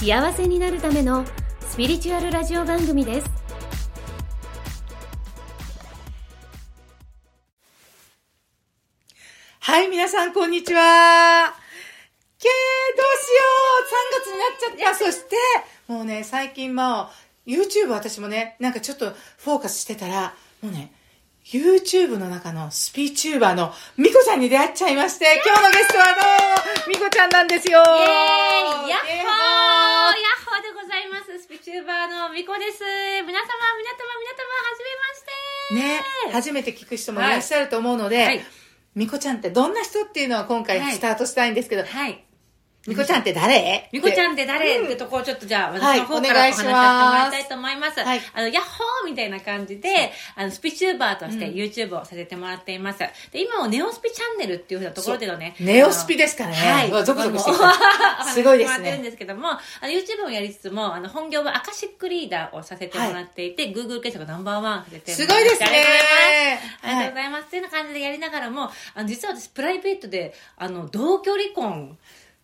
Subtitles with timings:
[0.00, 1.26] 幸せになるための
[1.68, 3.30] スピリチュアルラジオ番組です
[9.58, 11.52] はい、皆さん、こんにちは。
[12.38, 13.44] けー、どうしよ
[13.76, 15.04] う !3 月になっちゃった。
[15.04, 15.36] そして、
[15.86, 17.10] もうね、最近も、
[17.46, 20.94] YouTube 私もね、なんかちょっとフォーカスしてたら、もうね、
[21.50, 27.82] YouTube の中のスピーチューバーのミコちゃんに出会っちゃいまして、今日のゲストはあの、ミコちゃんなんですよ。
[27.82, 31.42] イエーイヤッホーヤッホーでございます。
[31.42, 32.78] スピチューバーのみこです。
[32.80, 33.42] 皆様、皆様、
[34.20, 36.30] 皆様、はじめまして。
[36.30, 38.40] ね、初めて聞く人もいらっしゃると思うので、はい
[38.94, 42.24] ミコちゃんってどんな人っていうのは今回はいスタートしたいんですけど、はい。
[42.86, 43.90] ミコちゃんって誰？
[43.92, 48.00] みこちゃんって誰、うんってとこをちょっとじゃあ、はい私の方からお話しさせてもらいたいと思います。
[48.00, 53.00] はいあの、ヤッホーみたいな感じで、あの、スピチューバーとして YouTube をさせてもらっています。
[53.00, 55.54] で、今はネオスピチャンネルっていうふうなところでのね。
[55.60, 57.04] ネオスピですからねはい。
[57.04, 57.52] ゾクゾクして
[58.32, 66.86] すごいですねってるんですけども、あの、YouTube をやりつつも、あの、本業はアカシックリーダーをさせてもらっていて、Google 検索ナンバーワンさせてすごいですねありがとうございます。
[66.86, 67.44] ありがとうございます。
[67.44, 71.98] っていうような感じでやりながらも、あの、実は私、プライベートで、あの、同居離婚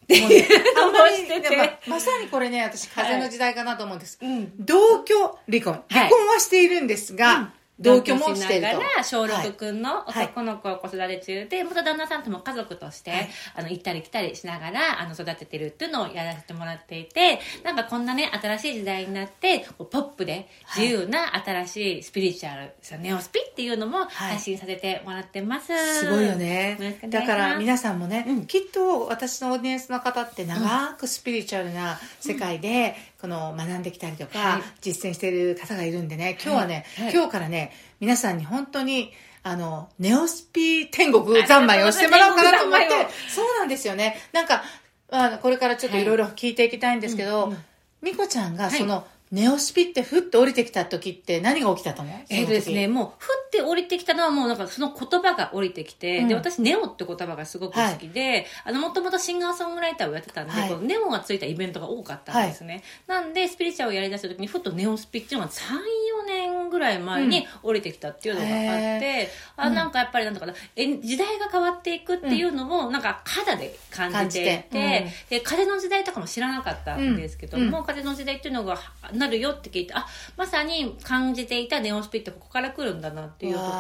[0.09, 1.79] もうねあんまりしてて。
[1.87, 4.19] まさにこれね、私、風の時代かなと思うんです。
[4.21, 5.15] うん同居
[5.51, 5.83] 離婚。
[5.89, 7.56] 離婚はしているんですが、同居もしてい。
[7.79, 9.49] 同居しながら小はい。
[9.49, 13.29] 6くんの男の子を子育て中で、元旦那さんとも家族として、はい。
[13.55, 25.67] あの、行ったり来たりしながら、あの、育ててるっていうのをやらせてもらっていて、なんかこんなね、新しい時代になって、こうポップで自由な新しいスピリチュアル、ネオスピっていうのも配信させてもらってます。
[26.00, 26.99] すごいよね。
[27.09, 28.47] だから皆さんもね、うん。
[28.47, 34.62] きっと私のオーディエンスの方って長くスピリチュアルな世界で、この学んできたりとか、はい。
[34.81, 37.04] 実践している方がいるんでね、今日はね、はい。
[37.06, 42.87] はい今日からね、皆さんに本当に、あの、ネオスピ天国三昧をしてもらおうかなと思って
[43.28, 44.16] そうなんですよね。
[44.32, 44.62] なんか、
[45.10, 46.04] あのこれからちょっとい。
[46.04, 47.59] ろいろ聞いていきたいんですけど、うんうん。
[48.00, 48.78] みこちゃんがはい。
[48.78, 52.20] その、ネオスピってふっと降りてきた時って何が起きたと思う？
[52.31, 52.87] えーとですね、。
[52.87, 56.28] もう、ふって降りてきたのはもうなんかその言葉が降りてきて、うん。
[56.28, 60.78] で、私、ネオって言葉がすごく好きで、あの、もともとシンガーソングライターをやってたんで、はい。
[60.78, 62.84] ネオがついたイベントが多かったんですね。
[63.09, 75.06] なんで、スピリチュアルをやりだした時に、ふっとネオスピっていうのが3、4年ぐらい前に降りてきたっていうのがあって、へあ、なんかやっぱりなんだかな、え時代が変わっていくっていうのを、なんか肌で感じていて、感じて。
[75.31, 77.84] で、風の時代とかも知らなかったんですけども、うん。
[77.84, 78.78] 風の時代っていうのが
[79.16, 80.06] なるよって聞いて、あ、
[80.37, 83.72] まさに感じていたネオスピってここから来るんだなっていうところ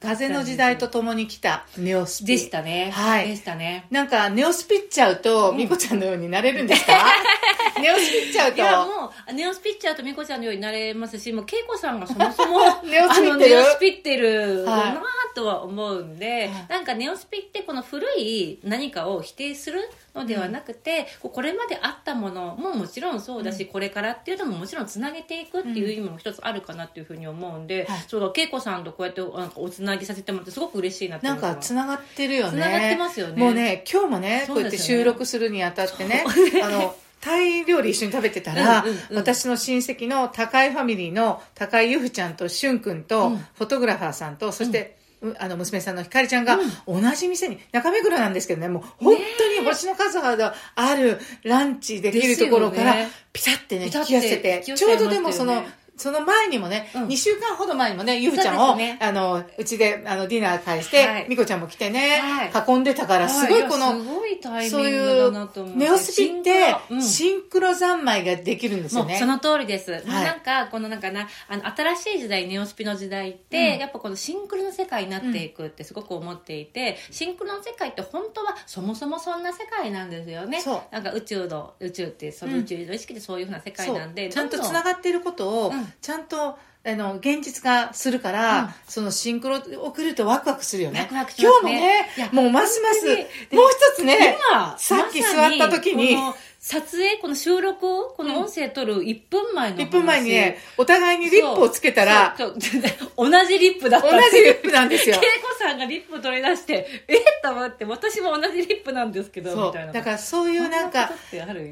[0.00, 2.26] 風の時代とともに来たネオスピ。
[2.26, 2.90] でしたね。
[2.92, 3.86] はいでしたね。
[3.90, 6.92] なんか、ネオスピっちゃうと、みこちゃんのようになれるんですか？
[7.80, 8.86] ネオスピっちゃういや、と。
[8.86, 15.02] もう、ネオスピッチャーとミコちゃんのようになれますし、もう、ケイコさんがそもそも、 ネオスピってるあのネオスピってるはいな
[15.34, 16.66] とは思うんで、はい。
[16.68, 19.80] なんかネオスピってこの古い何かを否定する
[20.14, 28.04] のではなくて、こうこれまであったものももちろんそうだし、これからっていうのももちろんつなげていくっていう意味も一つあるかなっていうふうに思うんで、はい。
[28.08, 32.52] そうだ、ケイコさんとこうやってなんかおつなぎさせてもらってすごく嬉しいなってなんか、つながってるよね。
[32.52, 33.42] つながってますよね。
[33.42, 36.24] もうね、今日もね、こうやって収録するにあたってね、
[36.62, 39.16] あの、タイ料理一緒に食べてたら、うんうんうん。
[39.16, 43.36] 私の親戚の高井ファミリーの高井ゆふちゃんとしゅんくんと、うん。
[43.38, 52.94] フォトグラファーさんと、そして、うあの、娘さんのひかりちゃんが、同じ店に、中目黒なんですけどね、もう、本当に星の数ほどあるランチできるところから、
[53.32, 55.62] ピタってね、引き寄せて、ちょうどでもその、
[56.00, 57.06] その前にもね、うん。
[57.08, 58.98] 2週間ほど前にもね、ゆふちゃんを、ね。
[59.00, 61.26] あの、うちで、あの、ディナー会して、はい。
[61.28, 62.72] みこちゃんも来てね、はい。
[62.76, 69.18] 囲んでたから、すごいこの、やすごいそういうネオスピってうんシンクロ三昧ができるんですよね。
[69.18, 70.04] その通りです、はい。
[70.06, 73.78] なんかこのなんかなあの新しい時代ネオスピの時代って、うん。
[73.78, 80.62] やっぱこのシンクロの世界になっていくってすごく思っていて、シンクロの世界って本当はそもそもそんな世界なんですよね。
[80.90, 88.68] なんか宇宙の宇宙ってその宇宙の意識でそういうふうな世界なんで、ちゃんとどどつながっていることを、うんちゃんとあの現実化するから、うん。
[88.88, 91.00] そのシンクロ送るとワクワクするよね。
[91.00, 91.64] ワクワクします。
[91.64, 96.16] ね今日もねもうますますもう一つね今さっき座った時に
[96.62, 99.82] 撮影、この収録を、この音声撮る1分前の話。
[99.86, 105.20] 1分前にね、お互いにリップをつけたら、そうそう同じリップだった同じリップなんですよ恵。
[105.20, 107.16] 子さんがリップ取り出して、え？
[107.16, 109.92] っと思って、私も同じリップなんですけど、みたいな。。
[109.94, 111.10] だからそういうなんか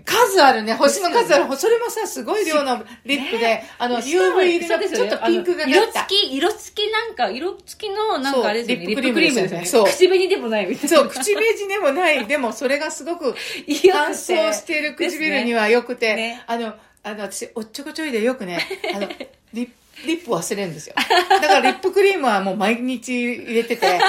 [0.07, 0.73] 数あるね。
[0.73, 1.51] 星の数ある。
[1.51, 5.99] でそれもさ、すごい量のリップで、あの、UV 入りのちょっとピンクが色付。
[6.09, 8.87] き、色付きなんか、色付きのなんかあれですよね。
[8.87, 10.97] リップクリームですよねそう口紅でもないみたいな。
[10.97, 12.27] そう、口紅でもない。
[12.27, 13.35] でも、それがすごく
[13.67, 18.59] いいよ乾燥している唇には良くて、ねあの、あの、私、おっちょこちょいでよくね、
[18.95, 19.09] あの、
[19.53, 20.95] リップ、リップ忘れるんですよ。
[21.29, 24.01] だからリップクリームはもう毎日入れてて、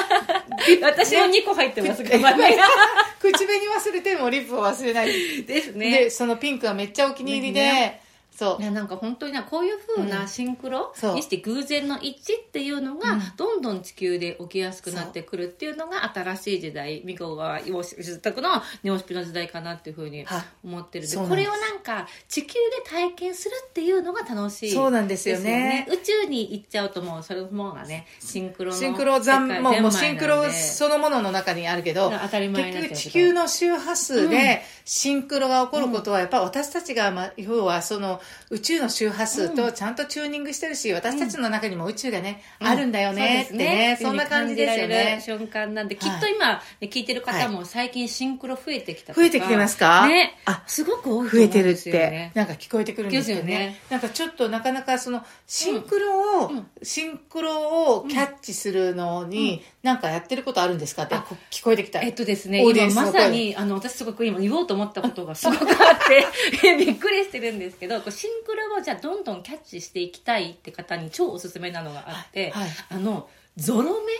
[0.81, 2.57] 私も2個入ってますえが、まあね
[3.19, 5.43] 口紅忘れてもリップを忘れない。
[5.43, 5.91] ですね。
[5.91, 8.01] で、そのピンクがめっちゃお気に入りで、ね
[8.39, 8.61] そう。
[8.61, 8.65] い。
[8.65, 13.21] やなんか本当になこういう風なシンクロにして偶然の一致っていうのがうん。
[13.35, 20.39] どんどん地球で起きやすくなってくるっていうのが新しい時代ミコが養殖のネオスピの時代かなっていう風には。
[20.39, 25.87] い思ってるでこれをなんか地球で体験するっていうのが楽しいそうなんですよね。
[25.89, 38.21] 宇宙に行っちゃうともうそれもがねシンクロのシンクロザン、世界もうシンクロそのものの中にあるけど、当たり前結局地球の周波数でシンクロが起こることは、やっぱ私たちが、まあ、要はその
[38.51, 45.21] 宇宙の周波数とちゃんとチューニングしてるし、私たちの中にも宇宙がね、あるんだよねってね、そんな感じですよね。
[45.23, 50.07] 瞬間なんで、きっと今、ね聞いてる方も最近シンクロ増えてきた増えてきてますか？
[50.07, 50.37] ね。
[50.45, 53.79] あすごく多い増えてるってね、なんか聞こえてくるんですよね。
[53.89, 56.67] なんかちょっとなかなかそのシンクロを、うん。
[56.81, 61.03] シンクロをキャッチするのに、なんかやってることあるんですか？
[61.03, 62.01] ってこ聞こえてきた。
[62.01, 65.67] えっとですね、今まさに、あの、私すごく今言おうと思ったことがすごくあっ
[66.07, 66.25] て、
[66.85, 72.69] びっくりしてるんですけど、シンクロをじゃあどんどんキャッチしていきたいって方に超おすすめなのがあって、はいはい。
[72.89, 74.11] あの、ゾロ目。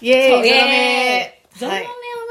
[0.00, 1.42] イエーイ、ゾロ目。
[1.56, 1.88] ゾロ目をはい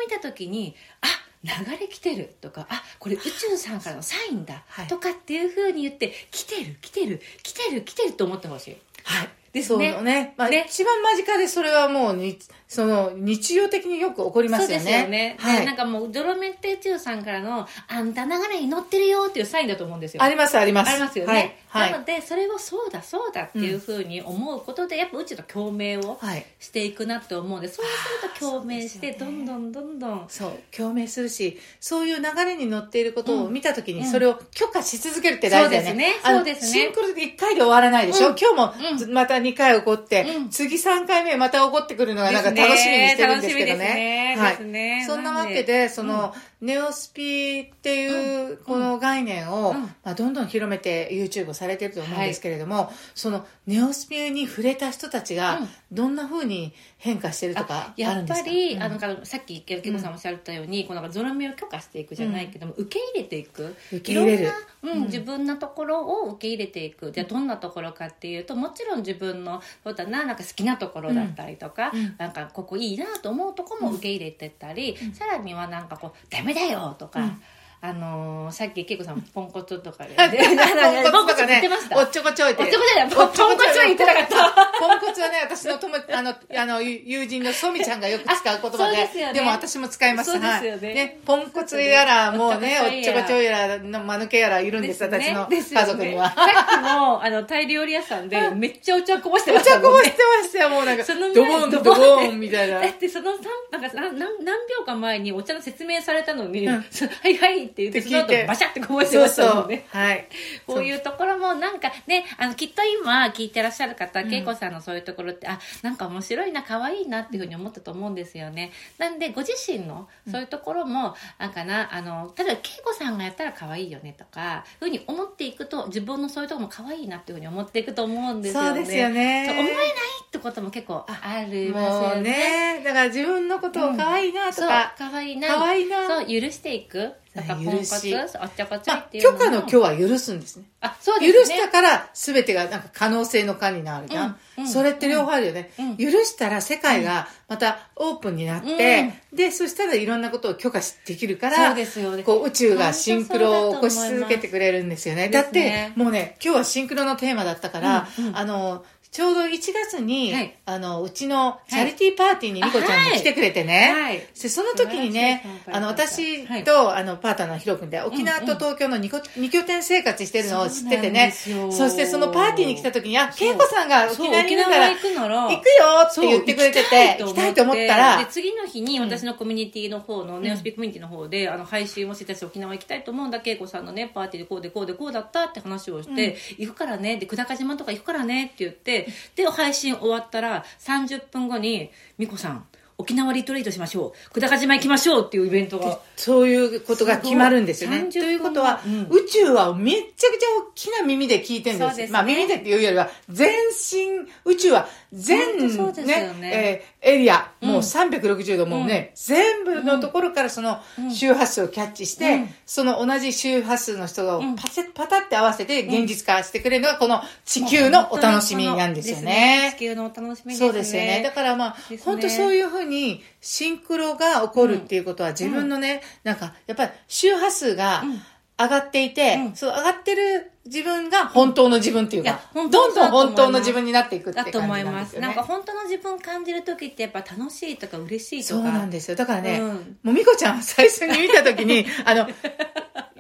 [0.09, 1.07] 見た時に、あ
[1.41, 4.87] 流れ来てるとかあこれ宇宙さんからのサインだ、はい。
[4.87, 8.77] とかっていうふうに言って来てる来てる来てる来てると思ってほしい。
[9.05, 9.29] はい。
[9.51, 9.93] ですね。
[9.93, 10.33] そうね。
[10.37, 10.65] まあ、ね。
[10.69, 12.37] 一番間近でそれはもうに、
[12.67, 14.79] その、日常的によく起こりますよね。
[14.79, 15.59] そうですよね、はい。
[15.61, 20.21] でなんかもうゾロ目って宇宙さんからのあんた流れに乗ってるよっていうサインだと思うんですよ。
[20.21, 20.91] あります、あります。
[20.91, 21.83] ありますよね、はい。
[21.83, 26.45] はないのでそれをそうだそうだっていうふうに思うことで、やっぱ宇宙と共鳴をはい。
[26.59, 30.25] していくなって思うんでそうすると共鳴してどんどんどんどん。
[30.27, 34.05] そう、共鳴するし、そういう流れに乗っていることを見たときに、うん。
[34.05, 36.13] それを許可し続けるって大事だよね。
[36.23, 36.35] そうですね。
[36.35, 36.71] そうですね。
[36.71, 38.35] シンクロで1回で終わらないでしょ、うん。
[38.37, 40.49] 今日もまた2回起こって、うん。
[40.49, 43.77] 次3回目また起こってくるのがなんか楽しみにしてるんですけどね。
[43.77, 44.37] ね。
[44.37, 45.03] ですね。
[45.07, 49.83] そんなわけで、でその、ネオスピっていうこの概念を、うん。
[49.83, 58.45] まあ、どんどん広めて YouTube をされてると思うんですけれども、そのネオスピに触れた人たちがうんどんな風に変化してるとかあやっるんですか？
[58.45, 58.83] ぱり、うん。
[58.83, 63.75] あのさっきケコさんおっしゃったように、このゾロ目を許可していくじゃないけども、受け入れていく。
[63.91, 64.43] 受け入れる。
[64.43, 65.05] いろんな、うんうん。
[65.05, 67.11] 自分のところを受け入れていく。
[67.11, 72.15] じゃあどんなところかっていうともちろん自分のそうだななんか好きなところだったりとか、うん。
[72.17, 77.41] なんかここいいなと思うところも受け入れてったり、さらにはなんかこうダメだよとか、うん
[77.81, 80.15] あのーさっき恵子さんポンコツとかで。
[80.17, 81.47] ポンコツとかね。
[81.47, 82.63] 言ってました、おっちょこちょいって。
[82.63, 83.09] おっちょこちょい。
[83.09, 84.71] ポンコツは言ってなかった。
[84.79, 89.41] ポンコツはね、私の友あの、あの、 ゆ友人のソミちゃんがよく使う言葉で、ね。
[89.41, 90.31] も私も使います。
[90.31, 90.81] そうですよはい。
[90.81, 96.29] ねポンコツやら、もうね、おおっちょこちょいやらの間抜けやらいるんです、私の家族には。
[96.31, 99.79] さっきもあのタイ料理屋さんでめっちゃお茶こぼしてまおした。
[99.79, 102.39] もんね茶こぼしてましたよ、もうなんか、その前ドボン、ドドボン。
[102.39, 102.87] みたいなだ。
[102.87, 106.85] ってその三なんか何何何秒か前にお茶の説明されたのに、うん。
[106.91, 109.85] そはいはいって言ってその後バシャってこぼしてそうましたそうもんね。
[109.89, 110.27] はい。
[110.67, 118.71] こういうところもなんかね、あの、きっと今聞いてらっしゃる方、恵子さんのそういうところって、あ、なんか面白いな、可愛いなっていうふうに思ったと思うんですよね。
[118.97, 128.67] なんで、ご自身のそういうところも、なんかな、あの、例えば恵子さんがやったら可愛いよねとか、ふうに思っていくと、自分のそういうところも可愛いなっていうふうに思っていくと思うんですよね。
[128.69, 129.85] そうですよねそう思えない
[130.27, 132.29] ってことも結構ありますよね。
[132.29, 135.47] ね、だから自分のことを可愛いなとそう、か、可愛いな。
[135.47, 137.13] 可愛いなそう、許していく。
[137.39, 138.15] だから、ポンコツ、許し。
[138.15, 139.23] おっちょこちょいまあ、っていう。
[139.23, 140.57] 許可の許は許すんです。
[140.57, 140.65] ね。
[140.81, 141.57] あ、そう許ですね。
[141.57, 152.23] したから全てがなんか可能性の可になるじゃん、うんうんそれって両方あるよね、うん許したら世界がまたオープンになって、でそしたらいろんなことを許可しできるからそうですよね。
[152.23, 155.29] こう宇宙がシンクロを起こし続けてくれるんですよね。
[155.29, 155.47] だね。
[155.47, 160.55] ってもうね今日はシンクロのテーマだったから、あのちょうど1月に、はい。
[160.65, 163.91] あの、うちのチャリティーパーティーにみこちゃんに来てくれてね。
[163.91, 164.03] はい。
[164.03, 166.63] はいでその時にねあの、方私はい。
[166.63, 171.31] と、あの、パートナーのヒロ君で、沖縄と東京の 2, 個二拠点生活してるのを知っててね。
[171.31, 175.61] そしてそのパーティーに来た時に、あ、恵子さんが沖縄にいるから、行くなら行くよ
[176.09, 188.98] って言ってくれてて、行きたいと思ったらで、次の日に私のコミュニティの方の、ネオスピコミュニティの方で、あの、配信をしてたし、沖縄行きたいと思うんだ、恵子さんのね、パーティーでこうでこうでこうだったって話をして、行くからね、で、久高島とか行くからねって言って、
[189.35, 192.65] で、配信終わったら、30分後に、美子さん、
[192.99, 194.33] 沖縄リトリートしましょう。
[194.33, 195.99] 久高島行きましょうっていうイベントが。
[196.17, 198.03] そういうことが決まるんですよね。
[198.11, 201.95] ということは、うん宇宙はめっちゃくちゃ大きな耳で聞いてるんです。
[201.95, 207.79] ですねまあ耳でっていうよりは、全身、宇宙は全、本当そうですよねえーエリア、もううん。
[207.79, 210.79] 360度もうね、全部のところからその
[211.11, 212.49] 周波数をキャッチして、うん。
[212.65, 214.55] その同じ周波数の人がうん。
[214.55, 219.73] パセパタって合わせて現実化してくれるのがこの地球のお楽しみなんですよね。
[219.77, 220.67] 地球のお楽しみですね。
[220.67, 221.21] そうですよね。
[221.23, 228.21] だからまあ、本当そういうふうにシンクロが起こるっていうことは自分のね、なんかやっぱり周波数がうん
[228.59, 234.91] 上がっていて、うんそう上がってる自分が本当の自分っていうか、本当どんどん本当の自分になっていくってだ感じなと思いま。
[234.91, 235.27] んですすよね。
[235.27, 238.71] なんか本当の自分を感じる時ってやっぱ楽しいとか嬉しいとそうか。
[238.71, 239.15] なんですよ。
[239.15, 242.27] だからね、うんもうみこちゃんを最初に見たときに、 あの、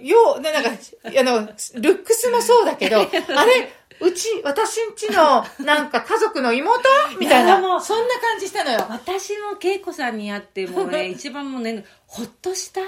[0.01, 3.01] よう、ねなんか、あの、ルックスもそうだけど、
[3.35, 6.81] あれ、うち、私んちの、なんか家族の妹？
[7.19, 8.85] みたいな、そんな感じしたのよ。
[8.89, 12.81] 私も恵子さんに会ってもうね、 一番もうね、ほっとした。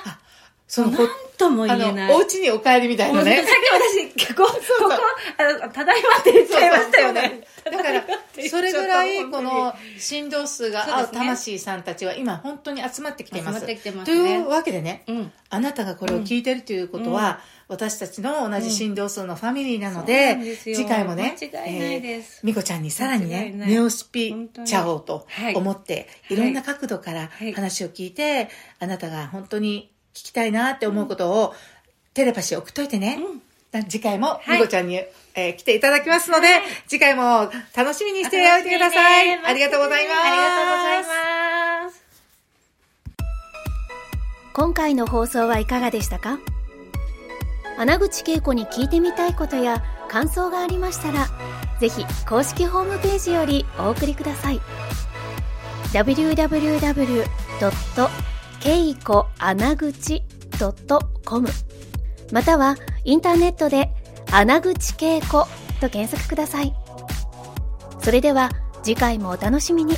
[0.71, 2.07] そのなんともあ言えない。
[2.07, 3.35] の、お家にお帰りみたいなね。
[3.35, 3.45] さっ。
[3.45, 4.49] き私、ここ、
[4.79, 4.95] ここ、
[5.37, 7.41] あの、ただいまって言っちゃいましたよね。
[7.65, 8.05] だから、
[8.49, 13.59] それぐらい、この本振動数が合う魂さんたちは今本当に集まってきています。
[13.59, 13.73] とね。
[14.05, 15.03] いうわけでね。
[15.49, 21.35] あなたがこれを聞いてるということは、私たちの同じ振動数のファミリーなので、次回もね、
[22.43, 25.53] みこちゃんにさらにね、ネオスピちゃおうとはい。
[25.55, 27.51] 思って、いろんな角度からはい。
[27.51, 28.47] 話を聞いて、
[28.79, 31.55] あなたが本当に聞きたいなって思うことを、
[32.13, 33.19] テレパシー送っといてね。
[33.89, 34.95] 次回も、いみこちゃんに、
[35.33, 36.47] えー来ていただきますので、
[36.87, 39.39] 次回も楽しみにしておいてください。
[39.45, 40.19] ありがとうございます。
[40.19, 41.03] ありがとうござい
[41.85, 42.03] ます。
[44.53, 46.37] 今回の放送はいかがでしたか？
[47.77, 51.29] 穴口恵子に聞いてみたいことや感想がありましたら
[51.79, 54.59] ぜひ公式ホームページよりお送りください
[58.61, 60.23] けいこあなぐち
[60.59, 61.49] ドットコム。
[62.31, 63.89] またはインターネットで
[64.31, 65.47] 穴口恵子
[65.81, 66.73] と検索ください。
[67.99, 68.51] それでは
[68.83, 69.95] 次回もお楽しみに。